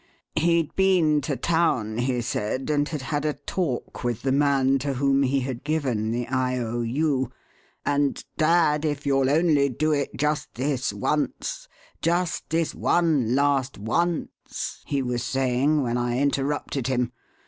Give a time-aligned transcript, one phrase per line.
[0.35, 4.95] He'd been to town, he said, and had had a talk with the man to
[4.95, 6.57] whom he had given the I.
[6.57, 6.81] O.
[6.81, 7.31] U.,
[7.85, 11.67] 'and dad, if you'll only do it just this once
[12.01, 17.11] just this one last once!' he was saying when I interrupted him.